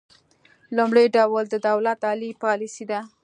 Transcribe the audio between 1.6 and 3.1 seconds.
دولت عالي پالیسي ده